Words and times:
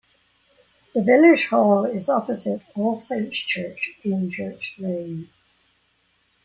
The 0.95 1.03
Village 1.03 1.45
Hall 1.49 1.85
is 1.85 2.09
opposite 2.09 2.63
All 2.73 2.97
Saints 2.97 3.37
Church 3.37 3.91
in 4.01 4.31
Church 4.31 4.73
Lane. 4.79 5.29